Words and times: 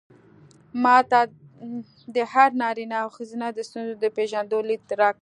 ما 0.83 0.97
ته 1.09 1.19
د 2.15 2.17
هر 2.33 2.49
نارينه 2.61 2.95
او 3.03 3.09
ښځې 3.15 3.35
د 3.53 3.59
ستونزو 3.69 3.93
د 4.03 4.05
پېژندو 4.15 4.57
ليد 4.69 4.83
راکړ. 4.99 5.09